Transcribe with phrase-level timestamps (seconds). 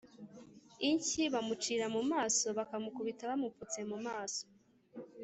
[0.89, 4.43] inshyi bamucira mu maso bakamukubita bamupfutse mu maso